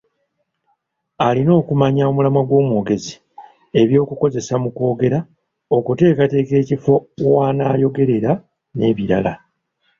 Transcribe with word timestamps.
Alina 1.27 1.51
okumanya 1.61 2.03
omulamwa 2.09 2.41
gw’omwogezi, 2.49 3.15
eby’okukozesa 3.81 4.53
mu 4.63 4.69
kwogera, 4.75 5.19
okuteekateeka 5.77 6.53
ekifo 6.63 6.93
w’onaayogerera 7.23 8.31
n’ebirala. 8.77 9.33